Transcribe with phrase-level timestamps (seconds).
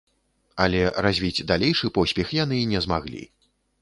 [0.63, 3.23] Але развіць далейшы поспех яны не змаглі.